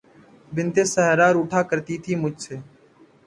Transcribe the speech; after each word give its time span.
بنت 0.51 0.75
صحرا 0.93 1.27
روٹھا 1.33 1.61
کرتی 1.69 1.95
تھی 2.03 2.13
مجھ 2.15 2.39
سے 2.41 2.55